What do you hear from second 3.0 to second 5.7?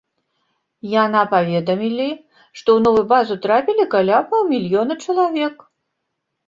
базу трапілі каля паўмільёна чалавек.